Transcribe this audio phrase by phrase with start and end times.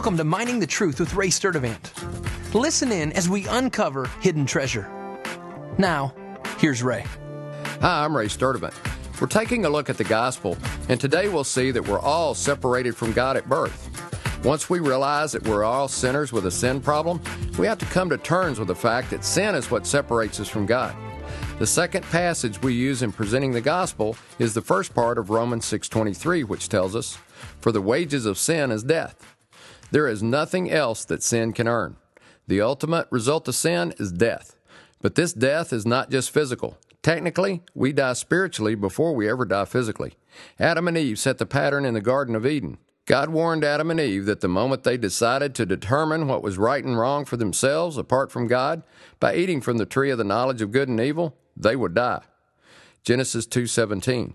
[0.00, 2.54] Welcome to Mining the Truth with Ray Sturdivant.
[2.54, 4.90] Listen in as we uncover hidden treasure.
[5.76, 6.14] Now,
[6.56, 7.04] here's Ray.
[7.82, 8.72] Hi, I'm Ray Sturdivant.
[9.20, 10.56] We're taking a look at the gospel,
[10.88, 13.90] and today we'll see that we're all separated from God at birth.
[14.42, 17.20] Once we realize that we're all sinners with a sin problem,
[17.58, 20.48] we have to come to terms with the fact that sin is what separates us
[20.48, 20.96] from God.
[21.58, 25.66] The second passage we use in presenting the gospel is the first part of Romans
[25.66, 27.18] 6:23, which tells us,
[27.60, 29.26] "For the wages of sin is death."
[29.90, 31.96] There is nothing else that sin can earn.
[32.46, 34.56] The ultimate result of sin is death.
[35.00, 36.78] But this death is not just physical.
[37.02, 40.14] Technically, we die spiritually before we ever die physically.
[40.58, 42.78] Adam and Eve set the pattern in the Garden of Eden.
[43.06, 46.84] God warned Adam and Eve that the moment they decided to determine what was right
[46.84, 48.82] and wrong for themselves apart from God
[49.18, 52.22] by eating from the tree of the knowledge of good and evil, they would die.
[53.02, 54.34] Genesis 2:17.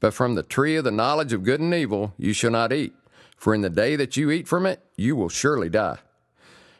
[0.00, 2.94] But from the tree of the knowledge of good and evil you shall not eat,
[3.36, 5.98] for in the day that you eat from it, you will surely die.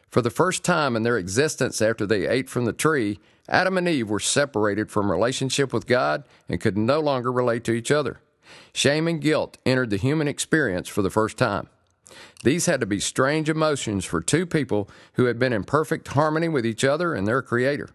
[0.09, 3.19] For the first time in their existence after they ate from the tree,
[3.49, 7.73] Adam and Eve were separated from relationship with God and could no longer relate to
[7.73, 8.21] each other.
[8.73, 11.67] Shame and guilt entered the human experience for the first time.
[12.43, 16.49] These had to be strange emotions for two people who had been in perfect harmony
[16.49, 17.89] with each other and their Creator.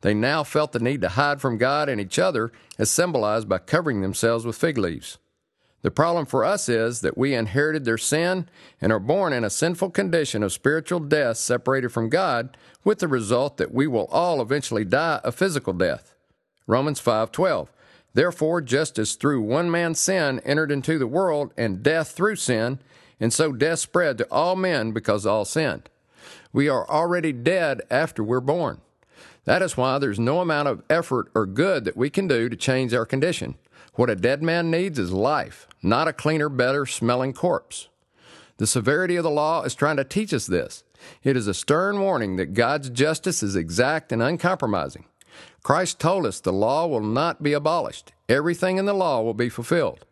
[0.00, 3.58] They now felt the need to hide from God and each other, as symbolized by
[3.58, 5.18] covering themselves with fig leaves.
[5.82, 8.48] The problem for us is that we inherited their sin
[8.80, 13.08] and are born in a sinful condition of spiritual death separated from God, with the
[13.08, 16.14] result that we will all eventually die a physical death.
[16.68, 17.68] Romans 5:12.
[18.14, 22.78] Therefore, just as through one man's sin entered into the world and death through sin,
[23.18, 25.88] and so death spread to all men because all sinned.
[26.52, 28.80] We are already dead after we're born.
[29.44, 32.56] That is why there's no amount of effort or good that we can do to
[32.56, 33.56] change our condition.
[33.94, 37.88] What a dead man needs is life, not a cleaner, better smelling corpse.
[38.58, 40.84] The severity of the law is trying to teach us this.
[41.24, 45.06] It is a stern warning that God's justice is exact and uncompromising.
[45.62, 48.12] Christ told us the law will not be abolished.
[48.28, 50.04] Everything in the law will be fulfilled.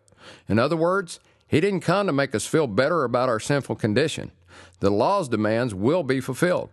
[0.49, 4.33] In other words, He didn't come to make us feel better about our sinful condition.
[4.81, 6.71] The law's demands will be fulfilled.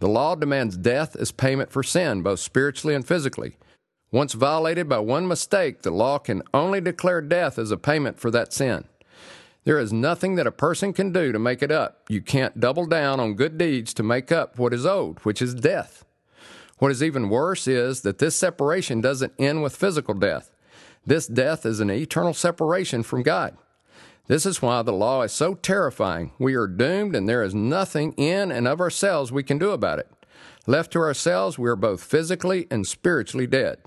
[0.00, 3.56] The law demands death as payment for sin, both spiritually and physically.
[4.10, 8.30] Once violated by one mistake, the law can only declare death as a payment for
[8.30, 8.84] that sin.
[9.64, 12.04] There is nothing that a person can do to make it up.
[12.08, 15.54] You can't double down on good deeds to make up what is owed, which is
[15.54, 16.06] death.
[16.78, 20.52] What is even worse is that this separation doesn't end with physical death.
[21.04, 23.58] This death is an eternal separation from God.
[24.28, 26.32] This is why the law is so terrifying.
[26.38, 29.98] We are doomed, and there is nothing in and of ourselves we can do about
[29.98, 30.08] it.
[30.66, 33.78] Left to ourselves, we are both physically and spiritually dead.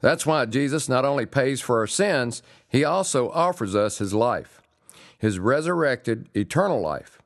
[0.00, 4.62] That's why Jesus not only pays for our sins, he also offers us his life,
[5.18, 7.20] his resurrected eternal life.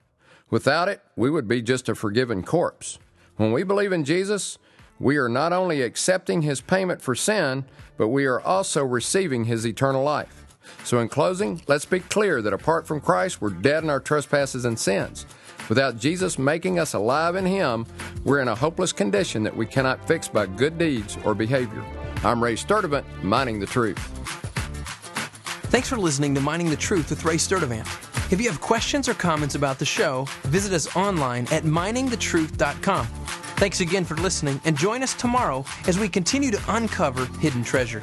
[0.48, 2.98] Without it, we would be just a forgiven corpse.
[3.36, 4.58] When we believe in Jesus,
[4.98, 7.66] we are not only accepting his payment for sin,
[7.98, 10.43] but we are also receiving his eternal life.
[10.84, 14.64] So, in closing, let's be clear that apart from Christ, we're dead in our trespasses
[14.64, 15.26] and sins.
[15.68, 17.86] Without Jesus making us alive in Him,
[18.24, 21.82] we're in a hopeless condition that we cannot fix by good deeds or behavior.
[22.22, 23.98] I'm Ray Sturdivant, Mining the Truth.
[25.70, 27.86] Thanks for listening to Mining the Truth with Ray Sturdivant.
[28.32, 33.06] If you have questions or comments about the show, visit us online at miningthetruth.com.
[33.56, 38.02] Thanks again for listening and join us tomorrow as we continue to uncover hidden treasure.